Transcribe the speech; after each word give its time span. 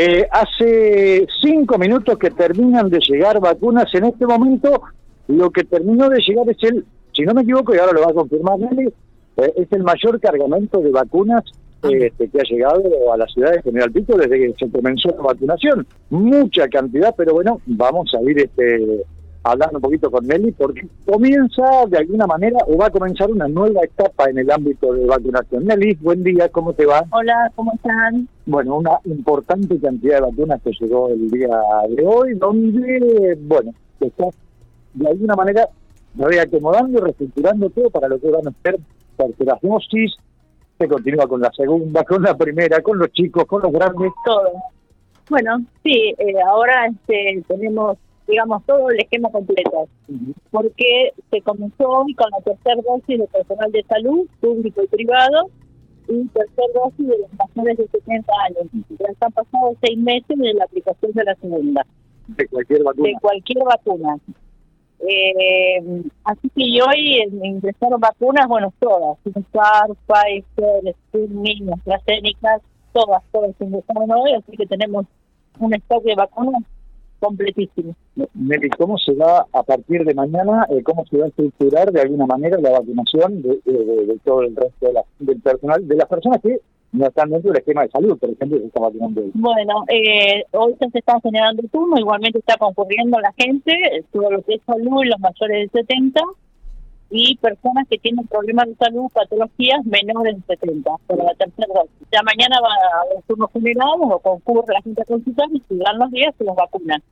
Eh, 0.00 0.28
hace 0.30 1.26
cinco 1.42 1.76
minutos 1.76 2.16
que 2.18 2.30
terminan 2.30 2.88
de 2.88 3.00
llegar 3.00 3.40
vacunas. 3.40 3.92
En 3.92 4.04
este 4.04 4.28
momento, 4.28 4.80
lo 5.26 5.50
que 5.50 5.64
terminó 5.64 6.08
de 6.08 6.20
llegar 6.20 6.48
es 6.48 6.56
el, 6.62 6.84
si 7.12 7.22
no 7.22 7.34
me 7.34 7.42
equivoco, 7.42 7.74
y 7.74 7.78
ahora 7.78 7.94
lo 7.94 8.02
va 8.02 8.10
a 8.12 8.14
confirmar 8.14 8.60
Nelly, 8.60 8.92
eh, 9.38 9.52
es 9.56 9.72
el 9.72 9.82
mayor 9.82 10.20
cargamento 10.20 10.78
de 10.78 10.92
vacunas 10.92 11.42
este, 11.82 12.28
que 12.28 12.40
ha 12.40 12.44
llegado 12.44 13.12
a 13.12 13.16
la 13.16 13.26
ciudad 13.26 13.50
de 13.50 13.62
General 13.62 13.90
Pico 13.90 14.16
desde 14.16 14.38
que 14.38 14.54
se 14.56 14.70
comenzó 14.70 15.08
la 15.08 15.22
vacunación. 15.22 15.84
Mucha 16.10 16.68
cantidad, 16.68 17.12
pero 17.16 17.34
bueno, 17.34 17.60
vamos 17.66 18.14
a 18.14 18.22
ir 18.30 18.38
este, 18.38 19.04
hablando 19.42 19.78
un 19.78 19.82
poquito 19.82 20.10
con 20.10 20.26
Nelly 20.26 20.52
porque 20.52 20.86
comienza 21.06 21.64
de 21.88 21.98
alguna 21.98 22.26
manera 22.26 22.58
o 22.66 22.76
va 22.76 22.86
a 22.86 22.90
comenzar 22.90 23.30
una 23.30 23.48
nueva 23.48 23.82
etapa 23.84 24.28
en 24.28 24.38
el 24.38 24.50
ámbito 24.50 24.92
de 24.92 25.06
vacunación. 25.06 25.64
Nelly, 25.64 25.94
buen 26.00 26.22
día, 26.22 26.48
¿cómo 26.48 26.72
te 26.72 26.86
va? 26.86 27.04
Hola, 27.10 27.50
¿cómo 27.54 27.72
están? 27.74 28.28
Bueno, 28.46 28.76
una 28.76 28.98
importante 29.04 29.78
cantidad 29.80 30.16
de 30.16 30.20
vacunas 30.22 30.60
que 30.62 30.72
llegó 30.80 31.08
el 31.08 31.30
día 31.30 31.48
de 31.88 32.06
hoy, 32.06 32.34
donde, 32.34 33.38
bueno, 33.42 33.72
está 34.00 34.24
de 34.94 35.08
alguna 35.08 35.34
manera 35.34 35.68
reacomodando 36.16 36.98
y 36.98 37.02
reestructurando 37.02 37.70
todo 37.70 37.90
para 37.90 38.08
lo 38.08 38.18
que 38.20 38.30
van 38.30 38.48
a 38.48 38.52
ser 38.62 38.78
terceras 39.16 39.58
dosis, 39.62 40.16
se 40.78 40.88
continúa 40.88 41.26
con 41.26 41.40
la 41.40 41.50
segunda, 41.52 42.04
con 42.04 42.22
la 42.22 42.36
primera, 42.36 42.80
con 42.82 42.98
los 42.98 43.10
chicos, 43.12 43.44
con 43.46 43.62
los 43.62 43.72
grandes. 43.72 44.12
Todo. 44.24 44.52
Bueno, 45.28 45.58
sí, 45.82 46.14
eh, 46.16 46.34
ahora 46.46 46.86
este, 46.86 47.42
tenemos, 47.46 47.98
digamos, 48.28 48.62
todo 48.66 48.90
el 48.90 49.00
esquema 49.00 49.30
completo, 49.30 49.88
porque 50.50 51.12
se 51.30 51.40
comenzó 51.40 51.88
hoy 51.88 52.14
con 52.14 52.30
la 52.30 52.40
tercera 52.40 52.80
dosis 52.86 53.18
de 53.18 53.26
personal 53.26 53.72
de 53.72 53.82
salud, 53.84 54.26
público 54.40 54.82
y 54.82 54.86
privado, 54.88 55.50
y 56.08 56.26
tercera 56.28 56.68
dosis 56.74 57.08
de 57.08 57.18
los 57.18 57.30
mayores 57.56 57.78
de 57.78 57.88
70 57.88 58.32
años. 58.46 58.86
Ya 58.98 59.06
han 59.20 59.32
pasado 59.32 59.74
seis 59.80 59.98
meses 59.98 60.38
de 60.38 60.54
la 60.54 60.64
aplicación 60.64 61.12
de 61.12 61.24
la 61.24 61.34
segunda. 61.36 61.86
De 62.28 62.46
cualquier 62.48 62.82
vacuna. 62.82 63.08
De 63.08 63.14
cualquier 63.20 63.64
vacuna. 63.64 64.16
Eh, 65.00 66.02
así 66.24 66.50
que 66.50 66.82
hoy 66.82 67.22
ingresaron 67.42 68.00
vacunas, 68.00 68.46
bueno, 68.46 68.72
todas, 68.80 69.16
Pfizer, 69.22 69.96
Pfizer, 70.06 70.94
Sputnik, 70.94 71.72
AstraZeneca, 71.72 72.60
todas, 72.92 73.22
todas 73.30 73.54
ingresaron 73.60 74.10
hoy, 74.10 74.32
así 74.32 74.56
que 74.56 74.66
tenemos 74.66 75.06
un 75.60 75.72
stock 75.74 76.02
de 76.02 76.14
vacunas 76.16 76.62
completísimo. 77.20 77.94
Nelly, 78.34 78.70
¿cómo 78.70 78.98
se 78.98 79.12
va 79.14 79.46
a 79.52 79.62
partir 79.62 80.04
de 80.04 80.14
mañana, 80.14 80.66
eh, 80.70 80.82
cómo 80.82 81.04
se 81.06 81.18
va 81.18 81.26
a 81.26 81.28
estructurar 81.28 81.92
de 81.92 82.00
alguna 82.00 82.26
manera 82.26 82.58
la 82.60 82.70
vacunación 82.70 83.42
de, 83.42 83.60
de, 83.64 84.18
todo 84.24 84.42
el 84.42 84.56
resto 84.56 84.86
de 84.86 84.92
la, 84.92 85.02
del 85.18 85.40
personal, 85.40 85.86
de 85.86 85.96
las 85.96 86.08
personas 86.08 86.40
que 86.42 86.58
no 86.92 87.06
están 87.06 87.30
dentro 87.30 87.52
del 87.52 87.60
esquema 87.60 87.82
de 87.82 87.90
salud, 87.90 88.18
por 88.18 88.30
ejemplo, 88.30 88.58
se 88.58 88.66
está 88.66 88.80
vacunando 88.80 89.22
Bueno, 89.34 89.84
eh, 89.88 90.44
hoy 90.52 90.74
se 90.78 90.98
está 90.98 91.20
generando 91.20 91.62
el 91.62 91.70
turno, 91.70 91.98
igualmente 91.98 92.38
está 92.38 92.56
concurriendo 92.56 93.18
la 93.20 93.32
gente, 93.36 93.72
todo 94.12 94.30
lo 94.30 94.42
que 94.42 94.54
es 94.54 94.62
salud, 94.66 95.04
los 95.04 95.20
mayores 95.20 95.70
de 95.72 95.80
70 95.82 96.20
y 97.10 97.36
personas 97.36 97.86
que 97.88 97.98
tienen 97.98 98.26
problemas 98.26 98.66
de 98.66 98.74
salud, 98.76 99.10
patologías 99.12 99.84
menores 99.86 100.36
de 100.36 100.56
70, 100.56 100.90
por 101.06 101.24
la 101.24 101.34
tercera 101.34 101.68
dosis. 101.74 102.06
Ya 102.12 102.22
mañana 102.22 102.60
va 102.60 102.68
a 102.68 103.14
los 103.14 103.24
turnos 103.24 103.50
generados 103.52 104.00
o 104.00 104.18
concurre 104.18 104.74
la 104.74 104.82
gente 104.82 105.02
a 105.02 105.06
consultar 105.06 105.46
y 105.52 105.62
si 105.68 105.78
dan 105.78 105.98
los 105.98 106.10
días 106.10 106.34
se 106.36 106.44
los 106.44 106.54
vacunan. 106.54 107.02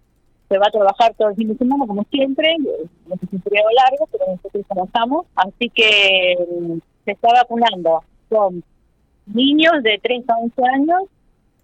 Se 0.49 0.59
va 0.59 0.67
a 0.67 0.71
trabajar 0.71 1.15
todo 1.15 1.31
el 1.31 1.37
fin 1.37 1.49
de 1.49 1.57
semana, 1.57 1.87
como 1.87 2.05
siempre, 2.05 2.55
es 2.55 3.33
un 3.33 3.41
periodo 3.41 3.69
largo, 3.71 4.09
pero 4.13 4.25
nosotros 4.33 4.65
trabajamos, 4.69 5.27
así 5.35 5.71
que 5.71 6.37
mm, 6.61 6.79
se 7.05 7.13
está 7.13 7.29
vacunando. 7.33 8.03
Son 8.29 8.63
niños 9.27 9.83
de 9.83 9.99
30 10.03 10.33
a 10.33 10.39
11 10.39 10.63
años 10.75 11.03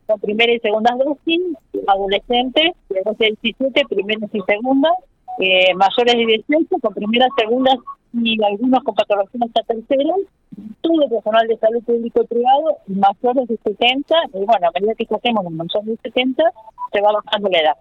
con 0.06 0.20
primera 0.20 0.52
y 0.52 0.58
segunda 0.58 0.96
dosis, 0.96 1.40
adolescentes 1.86 2.72
de 2.88 3.02
12 3.04 3.24
a 3.24 3.28
17, 3.40 3.84
primeras 3.88 4.30
y 4.32 4.40
segundas, 4.40 4.92
eh, 5.38 5.74
mayores 5.74 6.14
de 6.14 6.42
18 6.48 6.78
con 6.80 6.94
primeras, 6.94 7.28
segundas 7.36 7.76
y 8.12 8.42
algunos 8.44 8.82
con 8.84 8.94
patologías 8.94 9.48
hasta 9.48 9.74
terceras, 9.74 10.18
todo 10.82 11.02
el 11.02 11.10
personal 11.10 11.46
de 11.48 11.56
salud 11.56 11.82
público 11.82 12.22
y 12.22 12.26
privado, 12.26 12.78
mayores 12.86 13.48
de 13.48 13.58
70, 13.64 14.14
y 14.34 14.44
bueno, 14.44 14.68
a 14.68 14.70
medida 14.78 14.94
que 14.94 15.06
saquemos 15.06 15.44
los 15.44 15.52
mayores 15.52 15.86
de 15.86 16.10
70, 16.10 16.42
se 16.92 17.00
va 17.00 17.12
bajando 17.12 17.48
la 17.48 17.58
edad. 17.58 17.76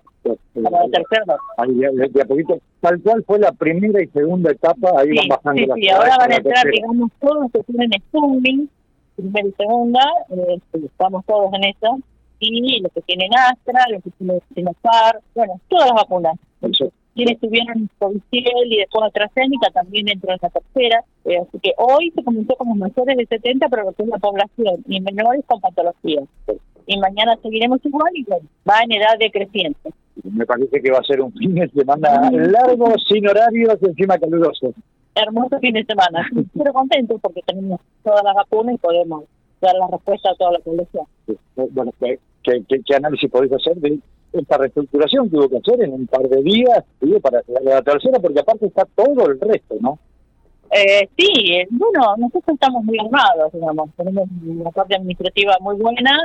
Para 0.63 0.85
la 0.85 0.91
tercera 0.91 1.25
de, 1.25 2.21
a 2.21 2.25
poquito, 2.25 2.59
tal 2.79 3.01
cual 3.01 3.23
fue 3.25 3.39
la 3.39 3.51
primera 3.51 4.01
y 4.01 4.07
segunda 4.07 4.51
etapa, 4.51 4.91
ahí 4.97 5.15
van 5.15 5.27
bajando 5.29 5.61
sí, 5.61 5.65
las 5.67 5.75
Sí, 5.75 5.89
ahora 5.89 6.17
van 6.19 6.31
a 6.31 6.35
entrar, 6.35 6.65
digamos, 6.71 7.11
todos 7.19 7.41
los 7.41 7.51
que 7.51 7.63
tienen 7.63 7.91
Sputnik, 8.01 8.69
primera 9.15 9.47
y 9.47 9.51
segunda, 9.53 9.99
eh, 10.29 10.59
estamos 10.73 11.25
todos 11.25 11.51
en 11.53 11.63
eso, 11.65 11.99
y 12.39 12.81
los 12.81 12.91
que 12.93 13.01
tienen 13.01 13.31
Astra, 13.33 13.83
los 13.89 14.03
que 14.03 14.11
tienen 14.11 14.39
Sinopar, 14.53 15.19
bueno, 15.35 15.59
todas 15.67 15.87
las 15.87 15.95
vacunas. 15.95 16.35
Quienes 17.13 17.39
tuvieron 17.39 17.89
Covichiel 17.99 18.71
y 18.71 18.77
después 18.77 19.05
AstraZeneca 19.05 19.69
también 19.71 20.07
entró 20.09 20.31
en 20.31 20.39
la 20.41 20.49
tercera. 20.49 21.03
Eh, 21.25 21.39
así 21.39 21.59
que 21.59 21.73
hoy 21.77 22.11
se 22.15 22.23
comenzó 22.23 22.55
como 22.55 22.75
mayores 22.75 23.17
de 23.17 23.25
70, 23.25 23.67
pero 23.69 23.83
lo 23.83 23.93
que 23.93 24.03
es 24.03 24.09
la 24.09 24.17
población, 24.17 24.83
y 24.87 25.01
menores 25.01 25.43
con 25.45 25.59
patologías. 25.59 26.23
Y 26.87 26.97
mañana 26.99 27.37
seguiremos 27.41 27.79
igual 27.85 28.11
y 28.15 28.23
bueno, 28.23 28.47
va 28.69 28.81
en 28.83 28.93
edad 28.93 29.17
decreciente. 29.19 29.91
Me 30.23 30.45
parece 30.45 30.81
que 30.81 30.91
va 30.91 30.99
a 30.99 31.03
ser 31.03 31.21
un 31.21 31.31
fin 31.33 31.55
de 31.55 31.69
semana 31.69 32.31
largo, 32.31 32.93
sin 33.07 33.27
horarios, 33.27 33.77
encima 33.81 34.17
caluroso 34.17 34.73
hermoso 35.15 35.59
fin 35.59 35.73
de 35.73 35.85
semana. 35.85 36.27
Pero 36.53 36.73
contento 36.73 37.17
porque 37.19 37.41
tenemos 37.45 37.79
todas 38.03 38.23
las 38.23 38.35
vacunas 38.35 38.75
y 38.75 38.77
podemos 38.77 39.25
dar 39.59 39.75
la 39.75 39.87
respuesta 39.87 40.29
a 40.31 40.35
toda 40.35 40.51
la 40.53 40.59
población. 40.59 41.05
Bueno, 41.55 41.93
¿qué, 42.43 42.63
qué, 42.67 42.95
análisis 42.95 43.29
podéis 43.29 43.53
hacer 43.53 43.75
de 43.77 43.99
esta 44.33 44.57
reestructuración 44.57 45.29
que 45.29 45.37
hubo 45.37 45.49
que 45.49 45.57
hacer 45.57 45.83
en 45.83 45.93
un 45.93 46.07
par 46.07 46.27
de 46.27 46.41
días 46.41 46.83
digo, 47.01 47.19
para 47.19 47.41
la 47.47 47.81
tercera? 47.81 48.19
Porque 48.19 48.39
aparte 48.39 48.67
está 48.67 48.85
todo 48.95 49.27
el 49.27 49.39
resto, 49.39 49.75
¿no? 49.79 49.99
Eh, 50.73 51.09
sí, 51.17 51.53
eh, 51.53 51.67
bueno, 51.69 52.15
nosotros 52.17 52.53
estamos 52.53 52.85
muy 52.85 52.97
armados, 52.97 53.51
digamos, 53.51 53.89
tenemos 53.97 54.29
una 54.41 54.71
parte 54.71 54.95
administrativa 54.95 55.57
muy 55.59 55.75
buena, 55.75 56.17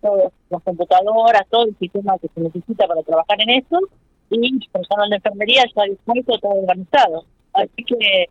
todas 0.00 0.32
las 0.48 0.62
computadoras, 0.62 1.46
todo 1.50 1.66
el 1.66 1.76
sistema 1.76 2.16
que 2.18 2.28
se 2.34 2.40
necesita 2.40 2.86
para 2.86 3.02
trabajar 3.02 3.38
en 3.42 3.50
eso, 3.50 3.78
y 4.30 4.68
personal 4.68 5.10
de 5.10 5.16
enfermería 5.16 5.64
ya 5.76 5.82
dispuesto, 5.84 6.38
todo 6.38 6.52
organizado. 6.52 7.24
Así 7.52 7.84
que, 7.84 8.28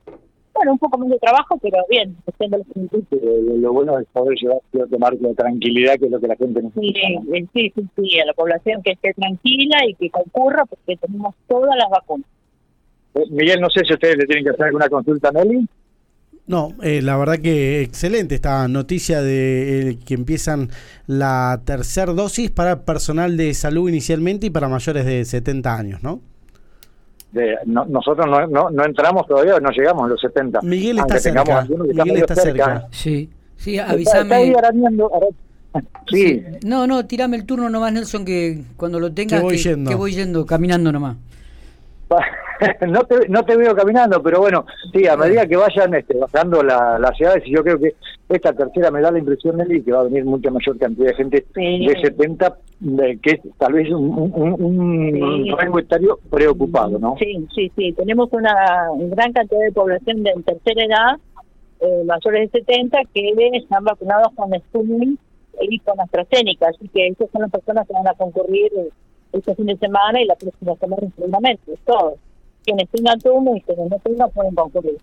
bueno, 0.59 0.73
un 0.73 0.77
poco 0.79 0.97
más 0.97 1.09
de 1.09 1.19
trabajo, 1.19 1.57
pero 1.61 1.77
bien, 1.89 2.17
haciendo 2.27 2.57
lo, 2.57 3.57
lo 3.57 3.73
bueno 3.73 3.97
es 3.97 4.05
poder 4.11 4.37
llevar 4.37 4.57
cierto 4.71 4.99
marco 4.99 5.25
de 5.25 5.33
tranquilidad, 5.33 5.97
que 5.97 6.05
es 6.07 6.11
lo 6.11 6.19
que 6.19 6.27
la 6.27 6.35
gente 6.35 6.61
necesita. 6.61 6.99
Sí, 6.99 7.47
sí, 7.53 7.73
sí, 7.73 7.87
sí, 7.95 8.19
a 8.19 8.25
la 8.25 8.33
población 8.33 8.83
que 8.83 8.91
esté 8.91 9.13
tranquila 9.13 9.77
y 9.87 9.93
que 9.93 10.09
concurra, 10.09 10.65
porque 10.65 10.97
tenemos 10.97 11.33
todas 11.47 11.77
las 11.77 11.89
vacunas. 11.89 12.27
Eh, 13.15 13.23
Miguel, 13.29 13.61
no 13.61 13.69
sé 13.69 13.85
si 13.85 13.93
ustedes 13.93 14.17
le 14.17 14.25
tienen 14.25 14.43
que 14.43 14.49
hacer 14.49 14.65
alguna 14.65 14.89
consulta 14.89 15.29
a 15.29 15.31
Nelly. 15.31 15.65
No, 16.45 16.75
eh, 16.83 17.01
la 17.01 17.15
verdad 17.15 17.39
que 17.39 17.81
excelente 17.81 18.35
esta 18.35 18.67
noticia 18.67 19.21
de 19.21 19.91
eh, 19.91 19.97
que 20.05 20.13
empiezan 20.13 20.69
la 21.07 21.61
tercera 21.63 22.11
dosis 22.11 22.51
para 22.51 22.83
personal 22.83 23.37
de 23.37 23.53
salud 23.53 23.87
inicialmente 23.87 24.47
y 24.47 24.49
para 24.49 24.67
mayores 24.67 25.05
de 25.05 25.23
70 25.23 25.73
años, 25.73 26.03
¿no? 26.03 26.19
Nosotros 27.65 28.27
no, 28.49 28.69
no, 28.69 28.85
entramos 28.85 29.27
todavía, 29.27 29.59
no 29.59 29.69
llegamos 29.69 30.05
a 30.05 30.07
los 30.07 30.21
70. 30.21 30.61
Miguel 30.61 30.99
está 30.99 31.19
cerca. 31.19 31.65
Miguel 31.67 32.17
está 32.17 32.35
cerca. 32.35 32.87
Sí, 32.91 33.29
sí, 33.55 33.77
avísame. 33.77 34.55
sí. 36.07 36.43
No, 36.63 36.87
no, 36.87 37.05
tirame 37.05 37.37
el 37.37 37.45
turno 37.45 37.69
nomás, 37.69 37.93
Nelson, 37.93 38.25
que 38.25 38.63
cuando 38.77 38.99
lo 38.99 39.11
tengas, 39.11 39.39
que 39.39 39.45
voy, 39.45 39.57
yendo. 39.57 39.89
Que 39.89 39.95
voy 39.95 40.13
yendo, 40.13 40.45
caminando 40.45 40.91
nomás. 40.91 41.17
no, 42.87 43.03
te, 43.03 43.29
no 43.29 43.43
te 43.43 43.55
veo 43.55 43.75
caminando, 43.75 44.21
pero 44.21 44.39
bueno, 44.39 44.65
sí, 44.93 45.07
a 45.07 45.15
medida 45.15 45.47
que 45.47 45.55
vayan 45.55 45.93
este, 45.93 46.17
bajando 46.17 46.61
las 46.63 47.15
ciudades, 47.17 47.43
y 47.45 47.53
yo 47.55 47.63
creo 47.63 47.79
que 47.79 47.95
esta 48.27 48.53
tercera 48.53 48.91
me 48.91 49.01
da 49.01 49.11
la 49.11 49.19
impresión, 49.19 49.57
Nelly, 49.57 49.83
que 49.83 49.91
va 49.91 50.01
a 50.01 50.03
venir 50.03 50.25
mucha 50.25 50.51
mayor 50.51 50.77
cantidad 50.77 51.07
de 51.07 51.15
gente 51.15 51.45
de 51.55 51.95
70, 52.01 52.57
que 53.21 53.31
es 53.31 53.39
tal 53.57 53.73
vez 53.73 53.89
un, 53.89 54.31
un, 54.59 55.57
rango 55.57 55.79
etario 55.79 56.19
preocupado, 56.29 56.99
¿no? 56.99 57.15
Sí, 57.17 57.47
sí, 57.55 57.71
sí, 57.75 57.93
tenemos 57.93 58.31
una 58.33 58.53
gran 58.95 59.33
cantidad 59.33 59.61
de 59.61 59.71
población 59.71 60.23
de 60.23 60.33
tercera 60.45 60.85
edad, 60.85 61.19
eh, 61.81 62.03
mayores 62.05 62.51
de 62.51 62.59
70, 62.59 62.99
que 63.13 63.31
están 63.53 63.83
vacunados 63.85 64.33
con 64.35 64.51
Sputnik 64.53 65.19
y 65.61 65.79
con 65.79 65.99
AstraZeneca, 65.99 66.67
así 66.69 66.87
que 66.89 67.07
esas 67.07 67.29
son 67.31 67.41
las 67.41 67.51
personas 67.51 67.87
que 67.87 67.93
van 67.93 68.07
a 68.07 68.13
concurrir 68.13 68.71
este 69.31 69.55
fin 69.55 69.67
de 69.67 69.77
semana 69.77 70.21
y 70.21 70.25
la 70.25 70.35
próxima 70.35 70.75
semana 70.75 71.07
seguramente, 71.15 71.73
todos. 71.85 72.15
Quienes 72.69 72.89
tengan 72.89 73.19
turno 73.19 73.55
y 73.55 73.61
quienes 73.61 73.89
no 73.89 73.97
tengan 73.99 74.29
pueden 74.29 74.53
concurrir. 74.53 74.97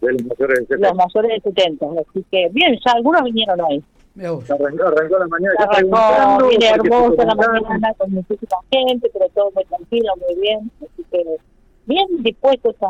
Los 0.00 0.94
mayores 0.94 1.42
de 1.44 1.50
70. 1.50 1.86
Así 1.86 2.24
que, 2.30 2.48
bien, 2.52 2.78
ya 2.84 2.92
algunos 2.92 3.22
vinieron 3.24 3.60
hoy. 3.60 3.84
Arrancó, 4.16 4.86
arrancó 4.86 5.18
la 5.18 5.26
mañana. 5.26 5.54
Arrancó, 5.58 6.48
viene 6.48 6.66
hermosa 6.68 7.24
la 7.26 7.34
mañana 7.34 7.94
con 7.98 8.12
muchísima 8.12 8.56
gente, 8.70 9.10
pero 9.12 9.28
todo 9.34 9.50
muy 9.54 9.64
tranquilo, 9.64 10.12
muy 10.26 10.40
bien. 10.40 10.70
Así 10.80 11.04
que, 11.10 11.22
bien 11.84 12.06
dispuestos 12.22 12.76
a, 12.80 12.88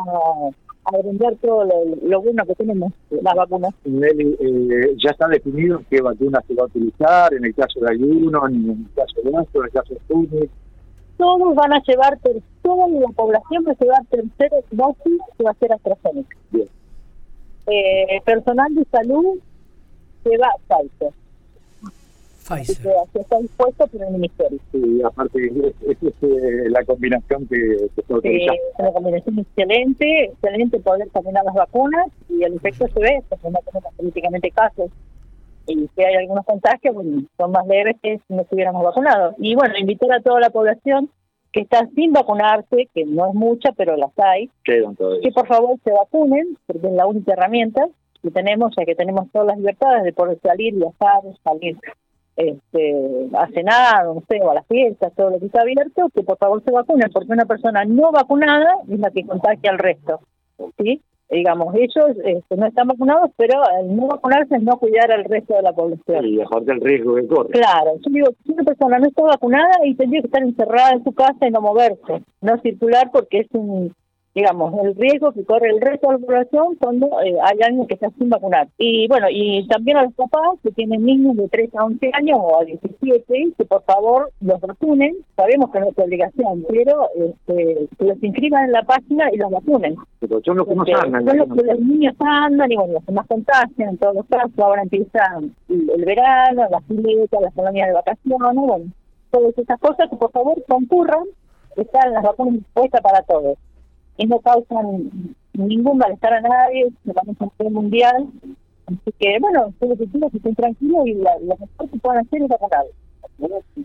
a 0.85 0.97
brindar 0.99 1.35
todo 1.41 1.65
lo, 2.01 2.21
bueno 2.21 2.45
que 2.45 2.55
tenemos 2.55 2.93
las 3.09 3.35
vacunas. 3.35 3.73
Nelly, 3.83 4.37
eh, 4.39 4.95
¿ya 5.03 5.11
está 5.11 5.27
definido 5.27 5.81
qué 5.89 6.01
vacuna 6.01 6.41
se 6.47 6.55
va 6.55 6.63
a 6.63 6.67
utilizar 6.67 7.33
en 7.33 7.43
el 7.43 7.53
caso 7.55 7.81
de 7.81 7.91
ayuno, 7.91 8.47
en 8.47 8.69
el 8.69 8.93
caso 8.95 9.21
de 9.21 9.37
Astro, 9.37 9.61
en 9.61 9.65
el 9.65 9.71
caso 9.71 9.93
de 9.93 9.99
Sputnik? 9.99 10.49
Todos 11.23 11.55
van 11.55 11.71
a 11.71 11.81
llevar, 11.83 12.19
toda 12.61 12.85
la 12.89 13.07
población 13.15 13.63
va 13.65 13.71
a 13.71 13.77
llevar 13.79 14.05
tercera 14.07 14.57
dosis 14.71 15.21
que 15.37 15.43
va 15.45 15.51
a 15.51 15.53
ser 15.53 15.71
AstraZeneca. 15.71 16.37
Bien. 16.51 16.67
Eh, 17.65 18.21
personal 18.25 18.75
de 18.75 18.83
salud 18.91 19.39
se 20.21 20.37
va 20.37 20.47
a 20.47 20.57
Pfizer. 20.67 21.13
Pfizer. 22.43 22.93
está 23.13 23.39
dispuesto 23.39 23.87
por 23.87 24.03
el 24.03 24.11
ministerio. 24.11 24.59
Sí, 24.73 25.01
aparte, 25.01 25.47
esa 25.87 26.07
es, 26.07 26.13
eh, 26.23 26.69
la 26.69 26.83
combinación 26.83 27.47
que, 27.47 27.87
que 27.95 28.01
se 28.01 28.13
utiliza. 28.13 28.53
es 28.55 28.59
una 28.79 28.91
combinación 28.91 29.39
excelente, 29.39 30.25
excelente 30.25 30.79
poder 30.81 31.07
combinar 31.07 31.45
las 31.45 31.55
vacunas 31.55 32.07
y 32.27 32.43
el 32.43 32.55
efecto 32.55 32.85
se 32.89 32.99
ve, 32.99 33.23
porque 33.29 33.49
no 33.49 33.59
tenemos 33.59 33.93
políticamente 33.93 34.51
casos. 34.51 34.91
Y 35.67 35.89
si 35.95 36.03
hay 36.03 36.15
algunos 36.15 36.45
contagios, 36.45 36.93
bueno, 36.93 37.23
son 37.37 37.51
más 37.51 37.65
leves 37.67 37.95
que 38.01 38.17
si 38.17 38.33
no 38.33 38.41
estuviéramos 38.41 38.83
vacunados. 38.83 39.35
Y 39.37 39.55
bueno, 39.55 39.75
invitar 39.77 40.11
a 40.11 40.21
toda 40.21 40.39
la 40.39 40.49
población 40.49 41.09
que 41.51 41.61
está 41.61 41.87
sin 41.95 42.11
vacunarse, 42.11 42.89
que 42.93 43.05
no 43.05 43.27
es 43.27 43.35
mucha, 43.35 43.71
pero 43.73 43.95
las 43.95 44.11
hay, 44.17 44.49
que 44.63 45.31
por 45.31 45.47
favor 45.47 45.77
se 45.83 45.91
vacunen, 45.91 46.57
porque 46.65 46.87
es 46.87 46.93
la 46.93 47.05
única 47.05 47.33
herramienta 47.33 47.87
que 48.21 48.31
tenemos, 48.31 48.73
ya 48.75 48.85
que 48.85 48.95
tenemos 48.95 49.29
todas 49.31 49.47
las 49.47 49.57
libertades 49.57 50.03
de 50.03 50.13
poder 50.13 50.39
salir, 50.41 50.73
viajar, 50.73 51.21
salir 51.43 51.77
este, 52.35 53.29
a 53.33 53.47
cenar, 53.49 54.05
no 54.05 54.23
sé, 54.27 54.39
o 54.41 54.49
a 54.49 54.55
las 54.55 54.67
fiestas, 54.67 55.13
todo 55.15 55.29
lo 55.29 55.39
que 55.39 55.45
está 55.45 55.61
abierto, 55.61 56.09
que 56.13 56.23
por 56.23 56.37
favor 56.37 56.63
se 56.63 56.71
vacunen, 56.71 57.11
porque 57.11 57.31
una 57.31 57.45
persona 57.45 57.85
no 57.85 58.11
vacunada 58.11 58.75
es 58.89 58.99
la 58.99 59.11
que 59.11 59.25
contagia 59.25 59.71
al 59.71 59.77
resto. 59.77 60.21
¿sí? 60.79 61.01
Digamos, 61.33 61.73
ellos 61.75 62.17
este, 62.23 62.55
no 62.55 62.65
están 62.67 62.87
vacunados, 62.87 63.31
pero 63.37 63.61
el 63.79 63.95
no 63.95 64.07
vacunarse 64.07 64.55
es 64.55 64.63
no 64.63 64.77
cuidar 64.77 65.11
al 65.11 65.25
resto 65.25 65.55
de 65.55 65.61
la 65.61 65.73
población. 65.73 66.25
Y 66.25 66.37
mejor 66.37 66.63
el 66.67 66.81
riesgo 66.81 67.15
que 67.15 67.27
corre. 67.27 67.49
Claro, 67.49 67.95
yo 67.95 68.11
digo, 68.11 68.27
si 68.45 68.51
una 68.51 68.63
persona 68.63 68.99
no 68.99 69.07
está 69.07 69.23
vacunada 69.23 69.71
y 69.83 69.95
tendría 69.95 70.21
que 70.21 70.27
estar 70.27 70.43
encerrada 70.43 70.91
en 70.91 71.03
su 71.03 71.13
casa 71.13 71.47
y 71.47 71.51
no 71.51 71.61
moverse, 71.61 72.21
no 72.41 72.57
circular 72.59 73.09
porque 73.11 73.39
es 73.39 73.47
un 73.53 73.93
digamos, 74.35 74.73
el 74.83 74.95
riesgo 74.95 75.31
que 75.31 75.45
corre 75.45 75.69
el 75.69 75.79
resto 75.79 76.07
de 76.07 76.13
la 76.13 76.25
población 76.25 76.75
cuando 76.79 77.07
eh, 77.21 77.37
hay 77.41 77.59
alguien 77.63 77.85
que 77.85 77.93
está 77.93 78.09
sin 78.17 78.29
vacunar. 78.29 78.67
Y 78.77 79.07
bueno, 79.07 79.27
y 79.29 79.67
también 79.67 79.97
a 79.97 80.03
los 80.03 80.13
papás 80.13 80.59
que 80.63 80.71
tienen 80.71 81.05
niños 81.05 81.35
de 81.37 81.47
3 81.49 81.75
a 81.75 81.85
11 81.85 82.11
años 82.13 82.39
o 82.41 82.59
a 82.59 82.65
17, 82.65 83.53
que 83.57 83.65
por 83.65 83.83
favor 83.83 84.31
los 84.41 84.59
vacunen. 84.59 85.17
Sabemos 85.35 85.71
que 85.71 85.79
no 85.79 85.89
es 85.89 85.99
obligación, 85.99 86.65
pero 86.67 87.09
este, 87.15 87.87
que 87.97 88.05
los 88.05 88.23
inscriban 88.23 88.65
en 88.65 88.71
la 88.71 88.83
página 88.83 89.29
y 89.31 89.37
los 89.37 89.51
vacunen. 89.51 89.95
Pero 90.19 90.41
son 90.43 90.57
los 90.57 90.67
que 90.67 90.75
no 90.75 90.83
andan. 90.99 91.25
Son 91.25 91.37
los 91.37 91.47
que 91.49 91.63
los 91.63 91.79
niños 91.79 92.15
andan 92.19 92.71
y 92.71 92.75
bueno, 92.75 92.93
los 92.93 93.05
que 93.05 93.11
más 93.11 93.27
contagian 93.27 93.89
en 93.89 93.97
todos 93.97 94.15
los 94.15 94.25
casos. 94.25 94.57
Ahora 94.57 94.81
empieza 94.81 95.39
el 95.69 96.05
verano, 96.05 96.67
las 96.71 96.83
filetas, 96.85 97.39
las 97.39 97.53
colonias 97.53 97.87
de 97.87 97.93
vacaciones, 97.93 98.55
bueno, 98.55 98.85
todas 99.29 99.57
esas 99.57 99.79
cosas 99.79 100.09
que 100.09 100.15
por 100.15 100.31
favor 100.31 100.55
concurran. 100.67 101.23
Están 101.75 102.13
las 102.13 102.23
vacunas 102.23 102.53
dispuestas 102.53 103.01
para 103.01 103.21
todos 103.23 103.57
y 104.17 104.27
no 104.27 104.39
causan 104.39 105.09
ningún 105.53 105.97
malestar 105.97 106.33
a 106.33 106.41
nadie, 106.41 106.91
se 107.05 107.13
van 107.13 107.29
a 107.29 107.31
hacer 107.31 107.71
mundial. 107.71 108.27
Así 108.85 109.13
que, 109.19 109.37
bueno, 109.39 109.73
solo 109.79 109.95
que 109.95 110.05
que 110.07 110.37
estén 110.37 110.55
tranquilos 110.55 111.07
y 111.07 111.13
la, 111.13 111.37
lo 111.39 111.57
mejor 111.57 111.89
que 111.89 111.99
puedan 111.99 112.25
hacer 112.25 112.41
es 112.41 112.49
vacunar. 112.49 112.85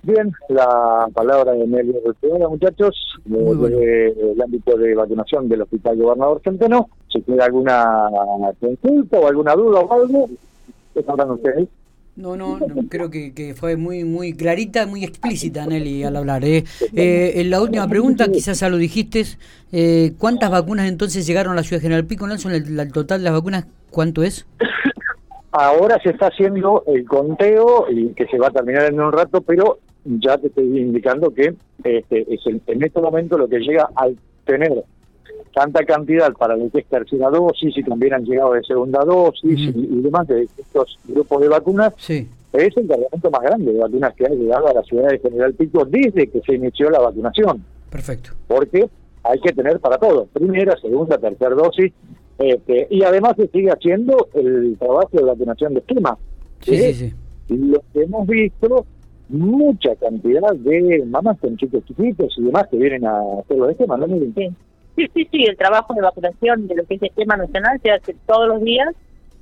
Bien, 0.03 0.33
la 0.49 1.09
palabra 1.15 1.53
de 1.53 1.67
Nelly 1.67 1.95
Hola 2.31 2.49
muchachos, 2.49 2.95
del 3.25 4.41
ámbito 4.43 4.77
de 4.77 4.95
vacunación 4.95 5.49
del 5.49 5.63
Hospital 5.63 5.97
Gobernador 5.97 6.41
Centeno. 6.45 6.89
Si 7.09 7.21
tiene 7.23 7.43
alguna 7.43 8.11
consulta 8.61 9.19
o 9.19 9.27
alguna 9.27 9.55
duda 9.55 9.81
o 9.81 9.93
algo, 9.93 10.29
¿qué 10.95 11.03
sabrán 11.03 11.31
ustedes? 11.31 11.69
No, 12.19 12.37
no, 12.37 12.59
creo 12.89 13.11
que, 13.11 13.55
fue 13.57 13.77
muy 13.77 14.03
muy 14.03 14.33
clarita, 14.33 14.87
muy 14.87 15.05
explícita, 15.05 15.65
Nelly, 15.67 16.03
al 16.03 16.17
hablar. 16.17 16.45
¿eh? 16.45 16.65
Eh, 16.93 17.35
en 17.37 17.49
la 17.49 17.63
última 17.63 17.87
pregunta, 17.87 18.27
quizás 18.27 18.59
ya 18.59 18.69
lo 18.69 18.77
dijiste, 18.77 19.23
eh, 19.71 20.15
¿cuántas 20.19 20.51
vacunas 20.51 20.89
entonces 20.89 21.25
llegaron 21.29 21.53
a 21.53 21.55
la 21.55 21.63
ciudad 21.63 21.81
de 21.81 21.85
General 21.85 22.05
Pico, 22.07 22.27
Nelson? 22.27 22.51
El, 22.51 22.93
total 22.93 23.21
de 23.21 23.25
las 23.25 23.35
vacunas, 23.35 23.67
¿cuánto 23.93 24.25
es? 24.25 24.49
Ahora 25.53 26.01
se 26.03 26.11
está 26.11 26.27
haciendo 26.27 26.83
el 26.89 27.05
conteo, 27.05 27.87
y 27.89 28.09
que 28.15 28.27
se 28.27 28.37
va 28.37 28.49
a 28.49 28.51
terminar 28.51 28.87
en 28.87 29.01
un 29.01 29.13
rato, 29.13 29.41
pero 29.41 29.79
ya 30.05 30.39
te 30.39 30.49
estoy 30.49 30.77
indicando 30.77 31.33
que 31.33 31.55
este, 31.85 32.35
es 32.35 32.41
en 32.47 32.83
este 32.83 33.01
momento 33.01 33.39
lo 33.39 33.49
que 33.49 33.61
llega 33.61 33.91
al 33.95 34.17
tener 34.45 34.73
tanta 35.53 35.85
cantidad 35.85 36.33
para 36.35 36.57
lo 36.57 36.71
que 36.71 36.81
es 36.81 36.87
tercera 36.87 37.31
dosis 37.31 37.77
y 37.77 37.83
también 37.83 38.15
han 38.15 38.25
llegado 38.25 38.53
de 38.53 38.63
segunda 38.63 39.05
dosis 39.05 39.59
y, 39.59 40.01
demás 40.01 40.27
de 40.29 40.43
estos 40.43 40.99
grupos 41.07 41.41
de 41.41 41.49
vacunas, 41.49 41.95
sí. 41.97 42.29
es 42.53 42.77
el 42.77 42.89
cargamento 42.89 43.31
más 43.31 43.43
grande 43.43 43.73
de 43.73 43.79
vacunas 43.79 44.15
que 44.15 44.27
ha 44.27 44.31
llegado 44.31 44.69
a 44.69 44.75
la 44.75 44.83
ciudad 44.83 45.09
de 45.09 45.19
General 45.19 45.55
Pico 45.55 45.85
desde 45.85 46.29
que 46.29 46.41
se 46.41 46.55
inició 46.55 46.91
la 46.91 47.01
vacunación. 47.01 47.65
Perfecto. 47.91 48.31
Porque 48.47 48.89
hay 49.25 49.41
que 49.41 49.53
tener 49.53 49.81
para 49.81 49.99
todo, 49.99 50.27
primera, 50.33 50.77
segunda, 50.77 51.19
tercera 51.19 51.55
dosis, 51.55 51.93
este, 52.39 52.87
y 52.91 53.03
además 53.03 53.35
se 53.37 53.49
sigue 53.49 53.71
haciendo 53.71 54.29
el 54.35 54.77
trabajo 54.79 55.11
de 55.13 55.25
vacunación 55.25 55.75
de 55.75 55.81
esquema. 55.81 56.17
Sí, 56.61 56.77
sí, 56.77 56.95
sí. 56.95 57.15
Y 57.49 57.57
lo 57.57 57.83
que 57.93 58.03
hemos 58.03 58.27
visto, 58.27 58.87
mucha 59.29 59.95
cantidad 59.97 60.53
de 60.55 61.05
mamás 61.07 61.39
con 61.41 61.57
chicos 61.57 61.85
chiquitos 61.87 62.35
y 62.39 62.45
demás 62.45 62.67
que 62.71 62.77
vienen 62.77 63.05
a 63.07 63.21
hacer 63.41 63.57
los 63.57 63.71
esquemas, 63.71 64.01
¿no? 64.01 64.07
Sí. 64.07 64.51
Sí, 64.99 65.09
sí, 65.15 65.29
sí, 65.31 65.45
el 65.45 65.57
trabajo 65.57 65.95
de 65.95 66.03
vacunación 66.03 66.67
de 66.67 66.75
lo 66.75 66.85
que 66.85 66.97
es 66.97 67.03
el 67.03 67.13
tema 67.13 67.37
nacional 67.37 67.79
se 67.81 67.93
hace 67.93 68.17
todos 68.27 68.49
los 68.49 68.61
días, 68.63 68.93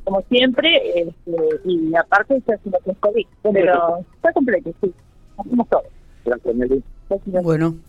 como 0.04 0.20
siempre, 0.28 1.00
este, 1.00 1.60
y 1.64 1.96
aparte 1.96 2.42
se 2.44 2.52
hace 2.52 2.68
lo 2.68 2.78
que 2.80 2.90
es 2.90 2.98
COVID. 2.98 3.26
Pero 3.54 3.98
está 4.16 4.32
completo, 4.34 4.70
sí, 4.82 4.92
hacemos 5.38 5.66
todo. 5.70 5.84
Gracias, 6.26 7.42
Bueno. 7.42 7.76